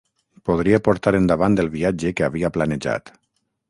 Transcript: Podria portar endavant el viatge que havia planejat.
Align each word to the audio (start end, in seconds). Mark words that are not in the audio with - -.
Podria 0.49 0.79
portar 0.87 1.13
endavant 1.19 1.59
el 1.67 1.71
viatge 1.77 2.15
que 2.19 2.29
havia 2.31 2.55
planejat. 2.59 3.19